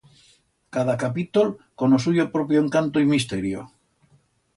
[0.75, 1.47] Cada capítol
[1.79, 3.59] con o suyo propio encanto y misterio.